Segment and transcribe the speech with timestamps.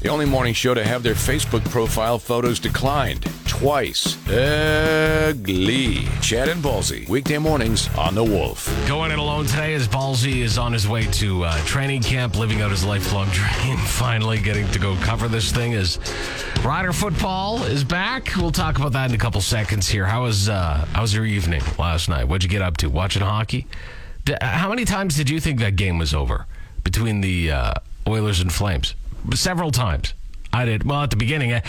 [0.00, 4.16] The only morning show to have their Facebook profile photos declined twice.
[4.26, 6.06] Ugly.
[6.22, 8.66] Chad and Ballsy, weekday mornings on The Wolf.
[8.88, 12.62] Going it alone today as Ballsy is on his way to uh, training camp, living
[12.62, 13.76] out his lifelong dream.
[13.76, 15.98] Finally getting to go cover this thing as
[16.64, 18.34] Rider football is back.
[18.36, 20.06] We'll talk about that in a couple seconds here.
[20.06, 22.24] How was uh, how was your evening last night?
[22.24, 22.88] What'd you get up to?
[22.88, 23.66] Watching hockey?
[24.24, 26.46] D- how many times did you think that game was over
[26.84, 27.74] between the uh,
[28.08, 28.94] Oilers and Flames?
[29.34, 30.14] Several times.
[30.52, 30.84] I did.
[30.84, 31.60] Well, at the beginning, uh,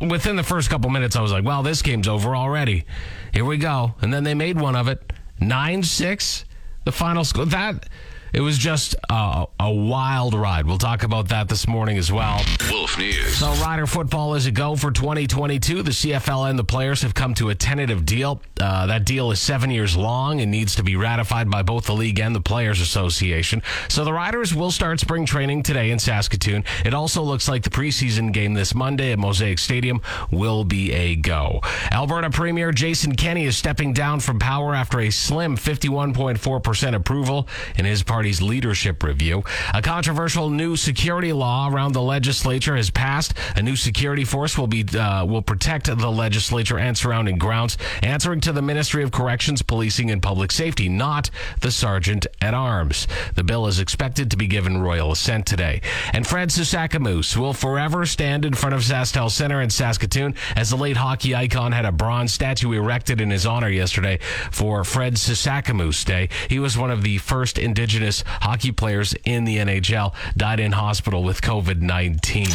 [0.00, 2.84] within the first couple minutes, I was like, well, this game's over already.
[3.32, 3.94] Here we go.
[4.00, 5.12] And then they made one of it.
[5.40, 6.44] 9 6,
[6.84, 7.46] the final score.
[7.46, 7.88] That.
[8.36, 10.66] It was just a, a wild ride.
[10.66, 12.44] We'll talk about that this morning as well.
[12.70, 13.38] Wolf News.
[13.38, 15.82] So, Rider football is a go for 2022.
[15.82, 18.42] The CFL and the players have come to a tentative deal.
[18.60, 21.94] Uh, that deal is seven years long and needs to be ratified by both the
[21.94, 23.62] league and the Players Association.
[23.88, 26.62] So, the Riders will start spring training today in Saskatoon.
[26.84, 31.16] It also looks like the preseason game this Monday at Mosaic Stadium will be a
[31.16, 31.60] go.
[31.90, 37.86] Alberta Premier Jason Kenney is stepping down from power after a slim 51.4% approval in
[37.86, 39.44] his party's leadership review.
[39.72, 43.34] A controversial new security law around the legislature has passed.
[43.54, 48.40] A new security force will be uh, will protect the legislature and surrounding grounds, answering
[48.40, 53.06] to the Ministry of Corrections, Policing, and Public Safety, not the Sergeant at Arms.
[53.36, 55.80] The bill is expected to be given royal assent today.
[56.12, 60.76] And Fred Sasakamoose will forever stand in front of SaskTel Center in Saskatoon as the
[60.76, 64.18] late hockey icon had a bronze statue erected in his honor yesterday
[64.50, 66.28] for Fred Sasakamoose Day.
[66.48, 71.22] He was one of the first Indigenous hockey players in the NHL, died in hospital
[71.22, 72.46] with COVID 19.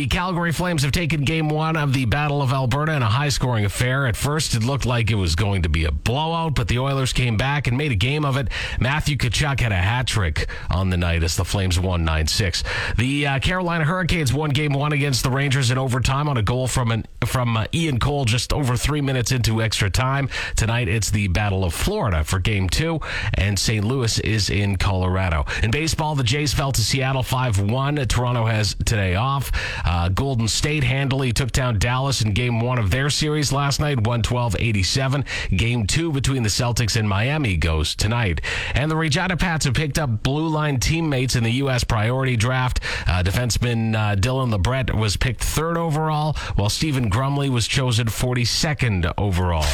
[0.00, 3.28] The Calgary Flames have taken game one of the Battle of Alberta in a high
[3.28, 4.06] scoring affair.
[4.06, 7.12] At first, it looked like it was going to be a blowout, but the Oilers
[7.12, 8.48] came back and made a game of it.
[8.80, 12.64] Matthew Tkachuk had a hat trick on the night as the Flames won 9 6.
[12.96, 16.66] The uh, Carolina Hurricanes won game one against the Rangers in overtime on a goal
[16.66, 20.30] from, an, from uh, Ian Cole just over three minutes into extra time.
[20.56, 23.00] Tonight, it's the Battle of Florida for game two,
[23.34, 23.84] and St.
[23.84, 25.44] Louis is in Colorado.
[25.62, 27.96] In baseball, the Jays fell to Seattle 5 1.
[28.06, 29.52] Toronto has today off.
[29.84, 33.96] Uh, Golden State handily took down Dallas in game one of their series last night,
[33.96, 35.24] 112 87.
[35.56, 38.40] Game two between the Celtics and Miami goes tonight.
[38.74, 41.84] And the Regina Pats have picked up blue line teammates in the U.S.
[41.84, 42.80] priority draft.
[43.06, 49.12] Uh, defenseman uh, Dylan LeBret was picked third overall, while Stephen Grumley was chosen 42nd
[49.18, 49.66] overall.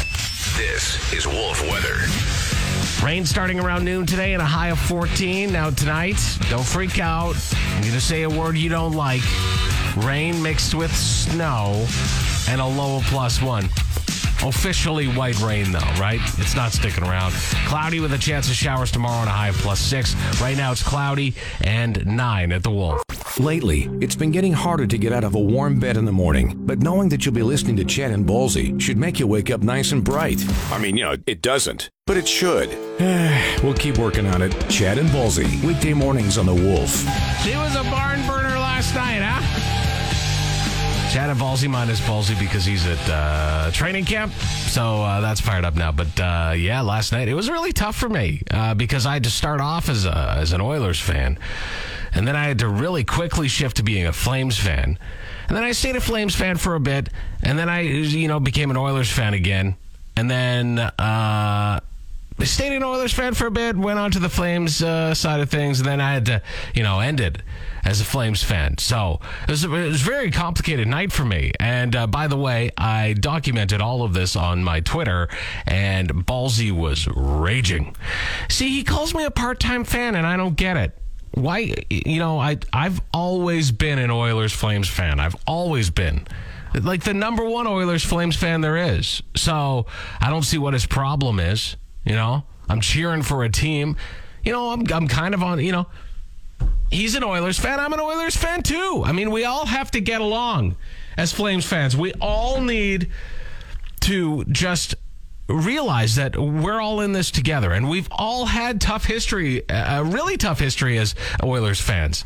[0.56, 2.66] This is Wolf Weather.
[3.02, 5.52] Rain starting around noon today and a high of 14.
[5.52, 6.16] Now, tonight,
[6.50, 7.36] don't freak out.
[7.54, 9.22] I'm going to say a word you don't like.
[9.97, 11.86] Rain mixed with snow
[12.48, 13.64] and a low of plus one.
[14.44, 16.20] Officially white rain, though, right?
[16.38, 17.32] It's not sticking around.
[17.66, 20.14] Cloudy with a chance of showers tomorrow and a high of plus six.
[20.41, 23.06] Right now, it's cloudy and nine at the Wolf.
[23.38, 26.54] Lately, it's been getting harder to get out of a warm bed in the morning,
[26.64, 29.60] but knowing that you'll be listening to Chad and Ballsy should make you wake up
[29.62, 30.42] nice and bright.
[30.72, 32.70] I mean, you know, it doesn't, but it should.
[33.62, 34.52] we'll keep working on it.
[34.70, 36.91] Chad and Ballsy, weekday mornings on The Wolf.
[37.42, 38.06] She was a barn
[41.11, 44.33] Chad and Ballsy minus Ballsy because he's at uh, training camp.
[44.33, 45.93] So uh, that's fired up now.
[45.93, 49.25] But uh, yeah, last night it was really tough for me uh, because I had
[49.25, 51.39] to start off as, a, as an Oilers fan.
[52.12, 54.99] And then I had to really quickly shift to being a Flames fan.
[55.49, 57.09] And then I stayed a Flames fan for a bit.
[57.43, 59.77] And then I, you know, became an Oilers fan again.
[60.16, 61.81] And then uh,
[62.38, 65.80] an Oilers fan for a bit, went on to the Flames uh, side of things,
[65.80, 66.42] and then I had to,
[66.74, 67.42] you know, end it
[67.84, 68.78] as a Flames fan.
[68.78, 71.52] So it was, it was a very complicated night for me.
[71.58, 75.28] And uh, by the way, I documented all of this on my Twitter,
[75.66, 77.97] and Ballsy was raging.
[78.48, 80.97] See, he calls me a part time fan, and I don't get it.
[81.32, 85.20] Why, you know, I, I've always been an Oilers Flames fan.
[85.20, 86.26] I've always been
[86.82, 89.22] like the number one Oilers Flames fan there is.
[89.34, 89.86] So
[90.20, 91.76] I don't see what his problem is.
[92.06, 93.97] You know, I'm cheering for a team.
[94.44, 95.87] You know, I'm, I'm kind of on, you know,
[96.91, 97.81] he's an Oilers fan.
[97.81, 99.03] I'm an Oilers fan too.
[99.05, 100.77] I mean, we all have to get along
[101.16, 101.97] as Flames fans.
[101.97, 103.10] We all need
[104.03, 104.95] to just
[105.48, 110.37] realize that we're all in this together and we've all had tough history, a really
[110.37, 112.25] tough history as Oilers fans.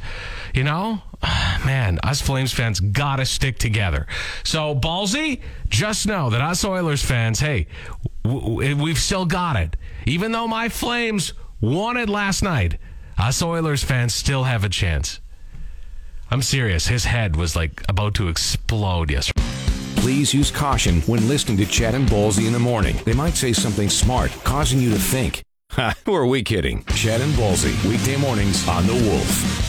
[0.55, 1.03] You know,
[1.65, 4.07] man, us Flames fans gotta stick together.
[4.45, 7.67] So, Ballsy, just know that us Oilers fans, hey,
[8.25, 9.77] eh, we've still got it.
[10.07, 12.79] Even though my Flames won it last night,
[13.19, 15.21] us Oilers fans still have a chance.
[16.31, 16.87] I'm serious.
[16.87, 19.40] His head was like about to explode yesterday.
[20.01, 22.97] Please use caution when listening to Chad and Ballsy in the morning.
[23.05, 25.43] They might say something smart, causing you to think.
[26.07, 26.85] Who are we kidding?
[26.95, 29.27] Chad and Ballsy, weekday mornings on The Wolf.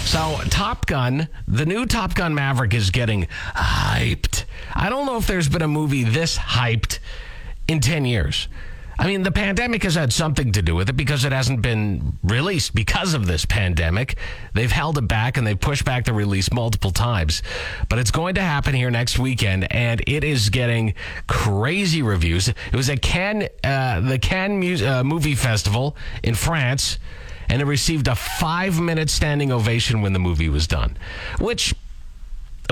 [0.07, 4.45] So, Top Gun, the new Top Gun Maverick is getting hyped.
[4.73, 6.99] I don't know if there's been a movie this hyped
[7.67, 8.47] in 10 years.
[9.01, 12.19] I mean, the pandemic has had something to do with it because it hasn't been
[12.21, 14.15] released because of this pandemic.
[14.53, 17.41] They've held it back and they've pushed back the release multiple times.
[17.89, 20.93] But it's going to happen here next weekend, and it is getting
[21.25, 22.47] crazy reviews.
[22.49, 26.99] It was at Cannes, uh, the Cannes Mu- uh, Movie Festival in France,
[27.49, 30.95] and it received a five minute standing ovation when the movie was done,
[31.39, 31.73] which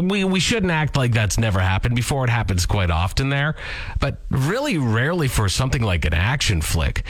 [0.02, 2.24] we we shouldn't act like that's never happened before.
[2.24, 3.56] It happens quite often there,
[4.00, 7.04] but really rarely for something like an action flick.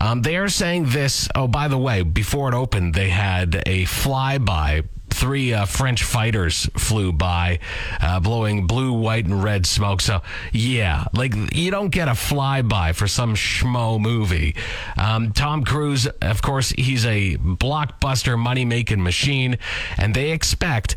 [0.00, 1.28] Um, they are saying this.
[1.34, 4.86] Oh, by the way, before it opened, they had a flyby.
[5.08, 7.60] Three uh, French fighters flew by,
[8.02, 10.02] uh, blowing blue, white, and red smoke.
[10.02, 10.20] So,
[10.52, 14.56] yeah, like you don't get a flyby for some schmo movie.
[14.98, 19.56] Um, Tom Cruise, of course, he's a blockbuster money making machine,
[19.96, 20.96] and they expect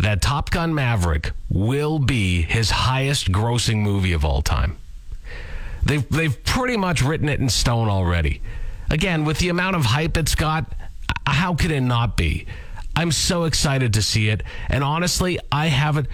[0.00, 4.78] that Top Gun Maverick will be his highest grossing movie of all time.
[5.82, 8.40] They've they've pretty much written it in stone already.
[8.90, 10.72] Again, with the amount of hype it's got,
[11.26, 12.46] how could it not be?
[12.96, 16.08] I'm so excited to see it, and honestly, I haven't.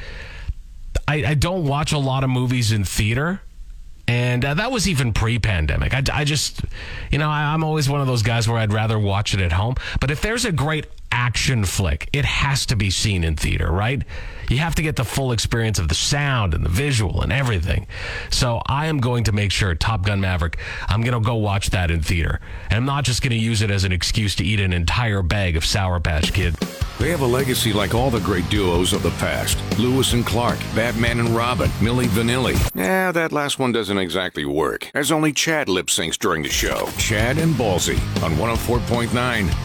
[1.08, 3.40] I, I don't watch a lot of movies in theater.
[4.08, 5.92] And uh, that was even pre pandemic.
[5.92, 6.60] I, I, just,
[7.10, 9.50] you know, I, I'm always one of those guys where I'd rather watch it at
[9.50, 9.74] home.
[10.00, 10.86] But if there's a great
[11.26, 14.00] action flick, it has to be seen in theater, right?
[14.48, 17.88] You have to get the full experience of the sound and the visual and everything.
[18.30, 20.58] So I am going to make sure Top Gun Maverick,
[20.88, 22.40] I'm going to go watch that in theater.
[22.70, 25.22] And I'm not just going to use it as an excuse to eat an entire
[25.22, 26.54] bag of Sour Patch Kid.
[27.00, 30.58] They have a legacy like all the great duos of the past Lewis and Clark,
[30.74, 32.56] Batman and Robin, Milli Vanilli.
[32.74, 36.88] Yeah, that last one doesn't exactly work, as only Chad lip syncs during the show.
[36.96, 39.10] Chad and Ballsy on 104.9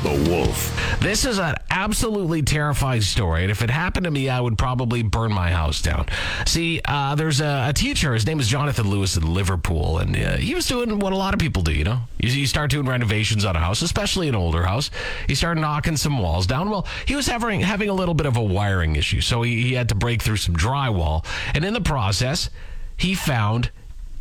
[0.04, 1.00] The Wolf.
[1.00, 1.40] This is
[1.70, 3.42] absolutely terrifying story.
[3.44, 6.08] And if it happened to me, I would probably burn my house down.
[6.46, 8.14] See, uh, there's a, a, teacher.
[8.14, 10.00] His name is Jonathan Lewis in Liverpool.
[10.00, 12.02] And uh, he was doing what a lot of people do, you know?
[12.20, 14.92] You, you start doing renovations on a house, especially an older house.
[15.28, 16.70] He started knocking some walls down.
[16.70, 19.22] Well, he was having, having a little bit of a wiring issue.
[19.22, 21.26] So he, he had to break through some drywall.
[21.54, 22.50] And in the process,
[22.98, 23.72] he found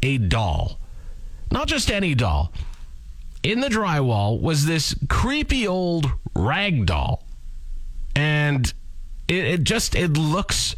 [0.02, 0.78] a doll.
[1.50, 2.52] Not just any doll.
[3.42, 7.24] In the drywall was this creepy old rag doll.
[8.14, 8.72] And
[9.28, 10.74] it, it, just it looks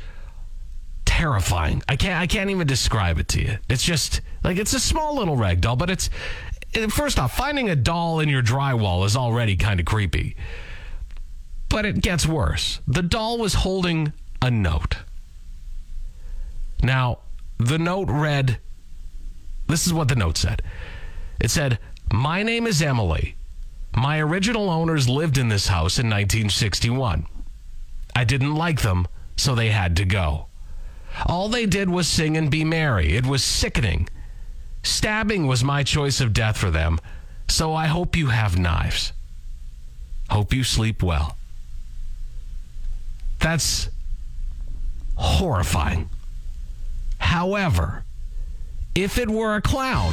[1.04, 1.82] terrifying.
[1.88, 3.58] I can't I can't even describe it to you.
[3.69, 6.10] It's just like it's a small little rag doll, but it's
[6.90, 10.37] first off, finding a doll in your drywall is already kind of creepy.
[11.69, 12.81] But it gets worse.
[12.87, 14.12] The doll was holding
[14.43, 14.98] a note.
[16.82, 17.20] Now,
[17.58, 18.58] the note read
[19.69, 20.62] this is what the note said.
[21.40, 21.78] It said,
[22.12, 23.37] My name is Emily.
[23.94, 27.26] My original owners lived in this house in 1961.
[28.14, 29.06] I didn't like them,
[29.36, 30.46] so they had to go.
[31.26, 33.14] All they did was sing and be merry.
[33.14, 34.08] It was sickening.
[34.82, 36.98] Stabbing was my choice of death for them,
[37.48, 39.12] so I hope you have knives.
[40.30, 41.36] Hope you sleep well.
[43.38, 43.90] That's
[45.16, 46.08] horrifying.
[47.18, 48.04] However,
[48.94, 50.12] if it were a clown,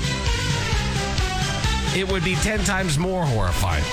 [1.96, 3.84] it would be 10 times more horrifying.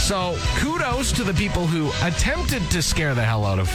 [0.00, 3.66] So, kudos to the people who attempted to scare the hell out of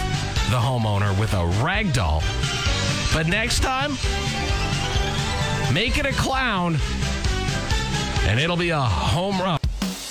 [0.52, 2.22] the homeowner with a rag doll.
[3.14, 3.92] But next time,
[5.74, 6.78] make it a clown,
[8.28, 9.60] and it'll be a home run.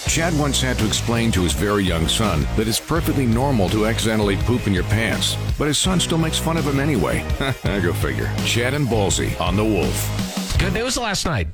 [0.08, 3.84] Chad once had to explain to his very young son that it's perfectly normal to
[3.84, 7.22] accidentally poop in your pants, but his son still makes fun of him anyway.
[7.64, 8.32] I go figure.
[8.46, 10.56] Chad and Ballsy on The Wolf.
[10.58, 11.48] Good news last night.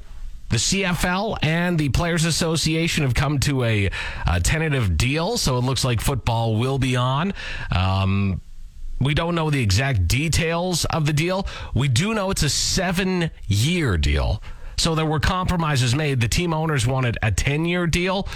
[0.52, 3.88] The CFL and the Players Association have come to a,
[4.26, 7.32] a tentative deal, so it looks like football will be on.
[7.74, 8.42] Um,
[9.00, 11.46] we don't know the exact details of the deal.
[11.72, 14.42] We do know it's a seven year deal.
[14.76, 16.20] So there were compromises made.
[16.20, 18.28] The team owners wanted a 10 year deal.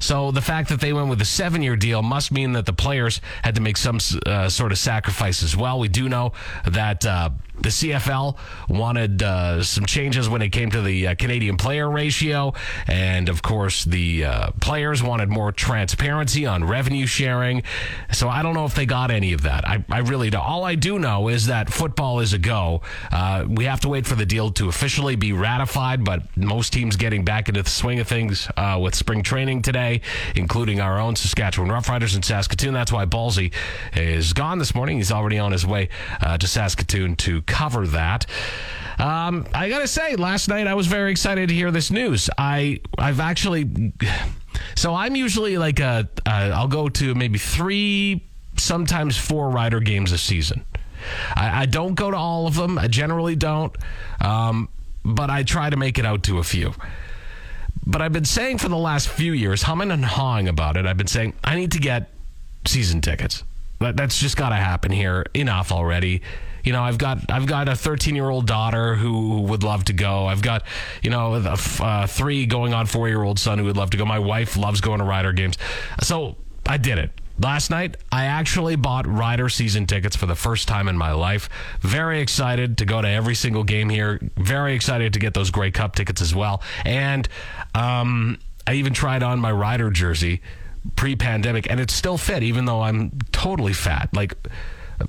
[0.00, 2.72] So the fact that they went with a seven year deal must mean that the
[2.72, 5.78] players had to make some uh, sort of sacrifice as well.
[5.78, 6.32] We do know
[6.66, 7.30] that uh,
[7.60, 8.36] the CFL
[8.68, 12.52] wanted uh, some changes when it came to the uh, Canadian player ratio.
[12.86, 17.62] And of course, the uh, players wanted more transparency on revenue sharing.
[18.12, 19.66] So I don't know if they got any of that.
[19.66, 20.44] I, I really don't.
[20.44, 22.82] All I do know is that football is a go.
[23.12, 26.96] Uh, we have to wait for the deal to officially be ratified, but most teams
[26.96, 30.00] getting back into the swing of things uh, with spring training today,
[30.34, 32.74] including our own Saskatchewan Roughriders in Saskatoon.
[32.74, 33.52] That's why Ballsy
[33.94, 34.96] is gone this morning.
[34.96, 35.88] He's already on his way
[36.20, 38.26] uh, to Saskatoon to cover that.
[38.98, 42.30] Um, I gotta say, last night I was very excited to hear this news.
[42.38, 43.92] I I've actually,
[44.76, 48.24] so I'm usually like a uh, I'll go to maybe three,
[48.56, 50.64] sometimes four rider games a season.
[51.34, 52.78] I, I don't go to all of them.
[52.78, 53.76] I generally don't,
[54.20, 54.68] um,
[55.04, 56.72] but I try to make it out to a few.
[57.86, 60.86] But I've been saying for the last few years, humming and hawing about it.
[60.86, 62.10] I've been saying I need to get
[62.64, 63.42] season tickets.
[63.80, 65.26] That, that's just got to happen here.
[65.34, 66.22] Enough already.
[66.64, 69.92] You know, I've got I've got a 13 year old daughter who would love to
[69.92, 70.26] go.
[70.26, 70.64] I've got
[71.02, 73.96] you know a uh, three going on four year old son who would love to
[73.96, 74.04] go.
[74.04, 75.58] My wife loves going to Rider games,
[76.02, 77.10] so I did it.
[77.38, 81.48] Last night, I actually bought Rider season tickets for the first time in my life.
[81.80, 84.20] Very excited to go to every single game here.
[84.36, 86.62] Very excited to get those Grey Cup tickets as well.
[86.84, 87.28] And
[87.74, 90.42] um, I even tried on my Rider jersey
[90.94, 94.10] pre-pandemic, and it still fit, even though I'm totally fat.
[94.12, 94.34] Like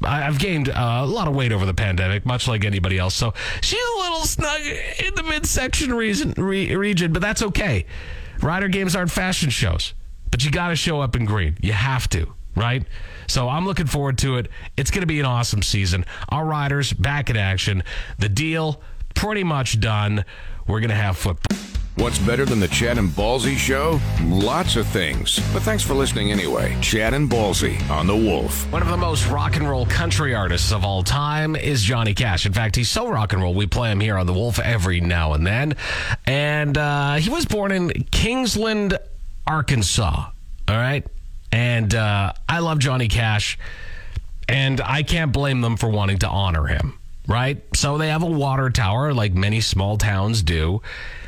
[0.04, 3.16] I've gained uh, a lot of weight over the pandemic, much like anybody else.
[3.16, 7.86] So she's a little snug in the midsection region, re- region, but that's okay.
[8.42, 9.94] Rider games aren't fashion shows,
[10.32, 11.58] but you got to show up in green.
[11.62, 12.86] You have to, right?
[13.28, 14.50] So I'm looking forward to it.
[14.78, 16.06] It's going to be an awesome season.
[16.30, 17.84] Our riders back in action.
[18.20, 18.82] The deal
[19.16, 20.25] pretty much done.
[20.68, 21.58] We're going to have football.
[21.98, 24.02] What's better than the Chad and Ballsy show?
[24.24, 25.40] Lots of things.
[25.54, 26.78] But thanks for listening anyway.
[26.82, 28.70] Chad and Ballsy on The Wolf.
[28.70, 32.46] One of the most rock and roll country artists of all time is Johnny Cash.
[32.46, 35.00] In fact, he's so rock and roll, we play him here on The Wolf every
[35.00, 35.78] now and then.
[36.28, 39.00] And uh, he was born in Kingsland,
[39.48, 40.32] Arkansas.
[40.68, 41.08] All right.
[41.54, 43.58] And uh, I love Johnny Cash.
[44.50, 47.00] And I can't blame them for wanting to honor him.
[47.25, 47.64] Right.
[47.74, 50.82] So they have a water tower like many small towns do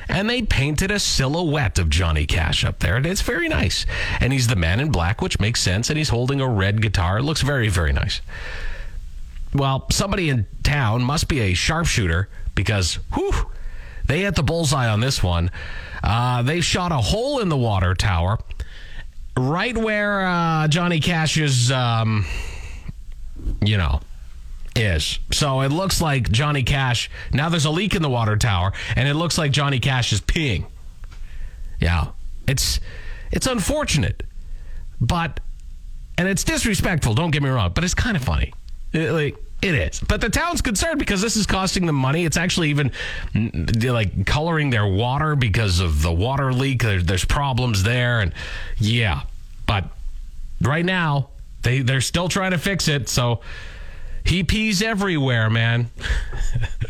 [0.10, 2.96] and they painted a silhouette of Johnny Cash up there.
[2.96, 3.86] And it's very nice.
[4.20, 5.90] And he's the man in black, which makes sense.
[5.90, 7.20] And he's holding a red guitar.
[7.20, 8.22] It looks very, very nice.
[9.54, 13.52] Well, somebody in town must be a sharpshooter because, whew,
[14.06, 15.52] they hit the bullseye on this one.
[16.04, 18.40] Uh, they shot a hole in the water tower
[19.38, 22.26] right where uh, Johnny Cash's, um,
[23.62, 24.00] you know,
[24.78, 25.20] is.
[25.32, 27.10] So it looks like Johnny Cash.
[27.32, 30.22] Now there's a leak in the water tower, and it looks like Johnny Cash is
[30.22, 30.66] peeing.
[31.80, 32.08] Yeah,
[32.48, 32.80] it's
[33.32, 34.24] it's unfortunate,
[35.00, 35.40] but
[36.18, 37.14] and it's disrespectful.
[37.14, 38.54] Don't get me wrong, but it's kind of funny.
[38.94, 42.26] It, like it is, but the town's concerned because this is costing them money.
[42.26, 42.92] It's actually even
[43.34, 46.84] mm, mm, like coloring their water because of the water leak.
[46.84, 48.34] there's problems there, and
[48.78, 49.22] yeah,
[49.66, 49.86] but
[50.62, 51.30] right now
[51.64, 53.10] they they're still trying to fix it.
[53.10, 53.42] So
[54.28, 55.90] he pees everywhere, man.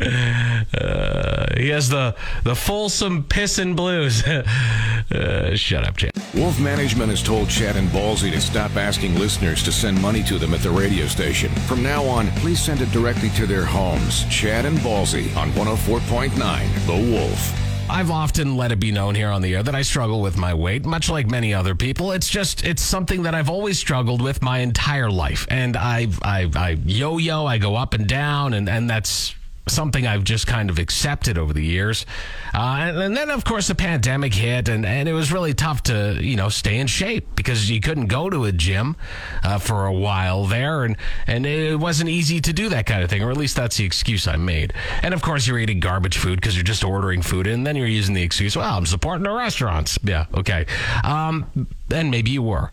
[0.00, 2.14] uh, he has the
[2.44, 4.22] the Folsom pissin' blues.
[5.12, 6.12] uh, shut up, Chad.
[6.34, 10.38] Wolf Management has told Chad and Ballsy to stop asking listeners to send money to
[10.38, 11.50] them at the radio station.
[11.66, 14.24] From now on, please send it directly to their homes.
[14.26, 17.67] Chad and Ballsy on 104.9 The Wolf.
[17.90, 20.52] I've often let it be known here on the air that I struggle with my
[20.52, 22.12] weight, much like many other people.
[22.12, 26.50] It's just it's something that I've always struggled with my entire life, and I I,
[26.54, 29.34] I yo-yo, I go up and down, and and that's
[29.68, 32.06] something I've just kind of accepted over the years.
[32.54, 35.82] Uh, and, and, then, of course, the pandemic hit, and, and it was really tough
[35.84, 38.96] to, you know, stay in shape because you couldn't go to a gym
[39.44, 40.96] uh, for a while there, and,
[41.26, 43.84] and it wasn't easy to do that kind of thing, or at least that's the
[43.84, 44.72] excuse I made.
[45.02, 47.86] And, of course, you're eating garbage food because you're just ordering food, and then you're
[47.86, 49.98] using the excuse, well, I'm supporting the restaurants.
[50.02, 50.66] Yeah, okay.
[51.04, 52.70] Um, and maybe you were.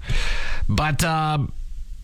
[0.67, 1.39] But uh,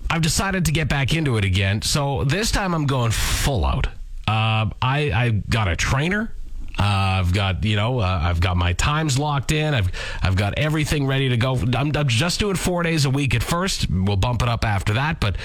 [0.09, 3.87] I've decided to get back into it again, so this time I'm going full out.
[4.31, 6.33] Uh, I I got a trainer.
[6.79, 9.73] Uh, I've got you know uh, I've got my times locked in.
[9.73, 9.91] I've
[10.23, 11.57] I've got everything ready to go.
[11.57, 13.89] I'm, I'm just doing four days a week at first.
[13.89, 15.35] We'll bump it up after that, but.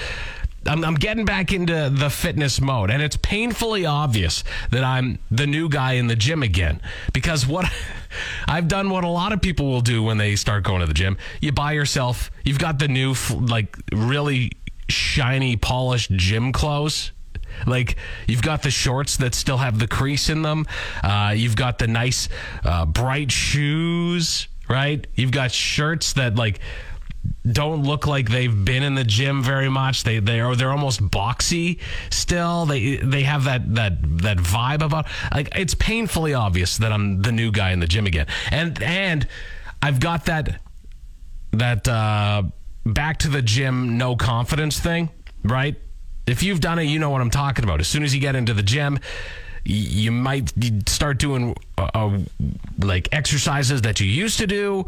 [0.65, 5.47] I'm, I'm, getting back into the fitness mode, and it's painfully obvious that I'm the
[5.47, 6.81] new guy in the gym again.
[7.13, 7.71] Because what
[8.49, 10.93] I've done, what a lot of people will do when they start going to the
[10.93, 14.51] gym, you buy yourself, you've got the new, like, really
[14.89, 17.13] shiny, polished gym clothes
[17.65, 17.95] like
[18.27, 20.65] you've got the shorts that still have the crease in them.
[21.03, 22.29] Uh, you've got the nice
[22.63, 25.05] uh, bright shoes, right?
[25.15, 26.59] You've got shirts that like
[27.49, 30.03] don't look like they've been in the gym very much.
[30.03, 32.65] They they are they're almost boxy still.
[32.65, 37.31] They they have that that that vibe about like it's painfully obvious that I'm the
[37.31, 38.27] new guy in the gym again.
[38.51, 39.27] And and
[39.81, 40.61] I've got that
[41.51, 42.43] that uh,
[42.85, 45.09] back to the gym no confidence thing,
[45.43, 45.75] right?
[46.27, 47.79] If you've done it, you know what I'm talking about.
[47.79, 48.99] As soon as you get into the gym,
[49.63, 50.53] you might
[50.87, 52.19] start doing uh, uh,
[52.79, 54.85] like exercises that you used to do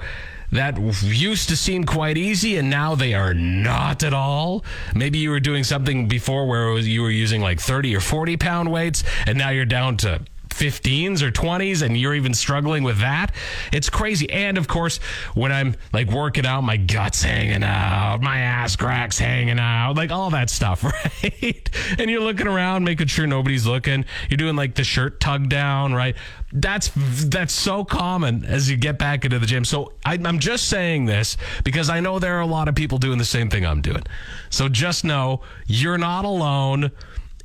[0.52, 4.64] that used to seem quite easy and now they are not at all.
[4.96, 8.38] Maybe you were doing something before where was, you were using like 30 or 40
[8.38, 10.22] pound weights and now you're down to
[10.60, 13.34] 15s or 20s and you're even struggling with that.
[13.72, 14.30] It's crazy.
[14.30, 14.98] And of course,
[15.34, 20.12] when I'm like working out, my guts hanging out, my ass cracks hanging out, like
[20.12, 20.84] all that stuff,
[21.24, 21.70] right?
[21.98, 24.04] and you're looking around, making sure nobody's looking.
[24.30, 26.16] You're doing like the shirt tug down, right?
[26.52, 26.92] That's
[27.26, 29.64] that's so common as you get back into the gym.
[29.64, 32.98] So I, I'm just saying this because I know there are a lot of people
[32.98, 34.04] doing the same thing I'm doing.
[34.50, 36.92] So just know you're not alone.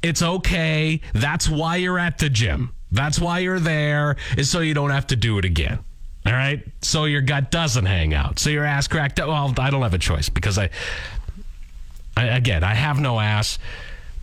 [0.02, 1.00] It's okay.
[1.12, 2.75] That's why you're at the gym.
[2.94, 5.80] That's why you're there, is so you don't have to do it again.
[6.24, 6.64] All right.
[6.80, 8.38] So your gut doesn't hang out.
[8.38, 9.20] So your ass cracked.
[9.20, 9.28] up.
[9.28, 10.70] Well, I don't have a choice because I,
[12.16, 13.58] I again, I have no ass.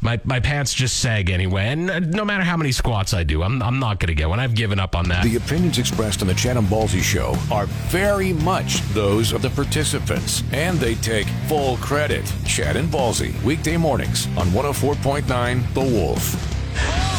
[0.03, 3.43] My, my pants just sag anyway, and uh, no matter how many squats I do,
[3.43, 4.39] I'm, I'm not going to get one.
[4.39, 5.23] I've given up on that.
[5.23, 10.41] The opinions expressed on the and Ballsy show are very much those of the participants,
[10.53, 12.25] and they take full credit.
[12.47, 17.10] Chad and Ballsy, weekday mornings on 104.9 The Wolf.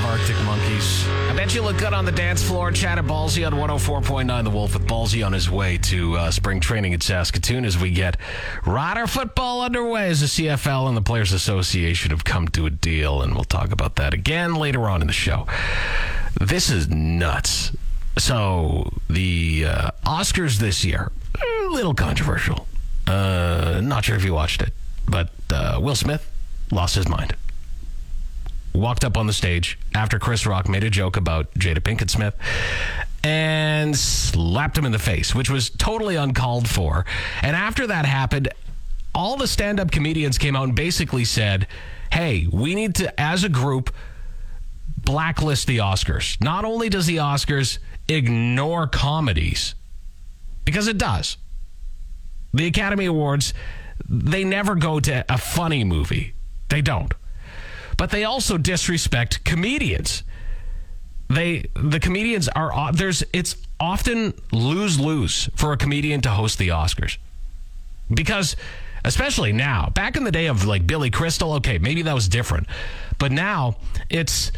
[0.00, 1.06] Love Arctic Monkeys.
[1.08, 2.70] I bet you look good on the dance floor.
[2.70, 6.60] Chad and Ballsy on 104.9 The Wolf with Ballsy on his way to uh, spring
[6.60, 8.16] training in Saskatoon as we get
[8.64, 13.20] Rider football underway as the CFL and the Players Association have come to a deal,
[13.20, 15.46] and we'll talk about that again later on in the show.
[16.40, 17.76] This is nuts.
[18.16, 22.66] So, the uh, Oscars this year, a little controversial.
[23.06, 24.72] Uh, not sure if you watched it,
[25.06, 26.30] but uh, Will Smith
[26.70, 27.34] lost his mind
[28.72, 32.34] walked up on the stage after Chris Rock made a joke about Jada Pinkett Smith
[33.22, 37.04] and slapped him in the face, which was totally uncalled for.
[37.42, 38.48] And after that happened,
[39.14, 41.66] all the stand up comedians came out and basically said,
[42.12, 43.94] hey, we need to, as a group,
[45.04, 46.42] blacklist the Oscars.
[46.42, 49.74] Not only does the Oscars ignore comedies,
[50.64, 51.36] because it does,
[52.54, 53.52] the Academy Awards,
[54.08, 56.34] they never go to a funny movie.
[56.68, 57.12] They don't
[58.00, 60.22] but they also disrespect comedians.
[61.28, 66.68] They the comedians are there's it's often lose lose for a comedian to host the
[66.68, 67.18] Oscars
[68.08, 68.56] because
[69.04, 72.68] especially now back in the day of like Billy Crystal okay maybe that was different
[73.18, 73.76] but now
[74.08, 74.50] it's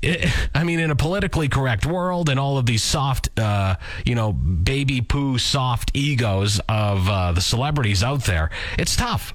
[0.00, 4.14] it, I mean, in a politically correct world and all of these soft, uh, you
[4.14, 9.34] know, baby poo soft egos of uh, the celebrities out there, it's tough.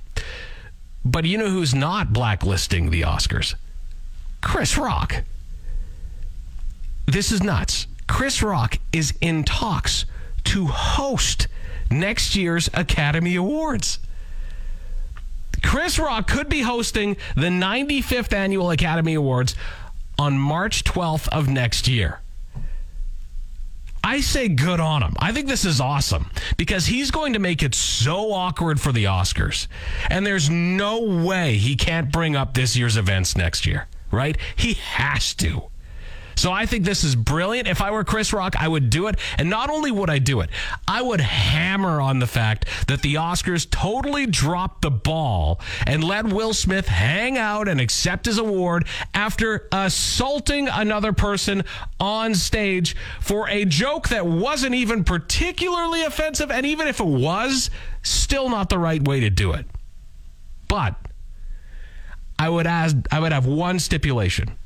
[1.05, 3.53] But you know who's not blacklisting the Oscars?
[4.41, 5.23] Chris Rock.
[7.05, 7.85] This is nuts.
[8.07, 10.05] Chris Rock is in talks
[10.45, 11.47] to host
[11.91, 13.99] next year's Academy Awards.
[15.63, 19.55] Chris Rock could be hosting the 95th Annual Academy Awards
[20.17, 22.19] on March 12th of next year.
[24.05, 25.15] I say good on him.
[25.17, 29.05] I think this is awesome because he's going to make it so awkward for the
[29.05, 29.65] Oscars.
[30.11, 34.37] And there's no way he can't bring up this year's events next year, right?
[34.55, 35.71] He has to.
[36.35, 37.67] So I think this is brilliant.
[37.67, 39.19] If I were Chris Rock, I would do it.
[39.37, 40.49] And not only would I do it,
[40.87, 46.25] I would hammer on the fact that the Oscars totally dropped the ball and let
[46.25, 51.63] Will Smith hang out and accept his award after assaulting another person
[51.99, 56.51] on stage for a joke that wasn't even particularly offensive.
[56.51, 57.69] And even if it was,
[58.03, 59.65] still not the right way to do it.
[60.67, 60.95] But
[62.37, 64.57] I would ask, I would have one stipulation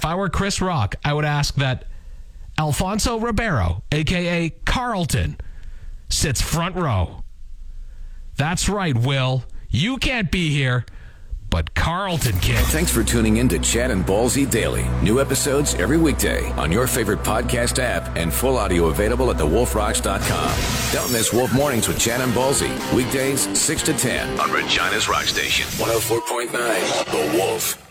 [0.00, 1.84] if I were Chris Rock, I would ask that
[2.56, 5.36] Alfonso Ribeiro, aka Carlton,
[6.08, 7.22] sits front row.
[8.34, 9.44] That's right, Will.
[9.68, 10.86] You can't be here,
[11.50, 12.64] but Carlton can.
[12.64, 14.88] Thanks for tuning in to Chad and Ballsy Daily.
[15.02, 20.94] New episodes every weekday on your favorite podcast app and full audio available at thewolfrocks.com.
[20.94, 22.70] Don't miss Wolf Mornings with Chad and Ballsy.
[22.94, 25.66] Weekdays 6 to 10 on Regina's Rock Station.
[25.76, 27.89] 104.9 The Wolf.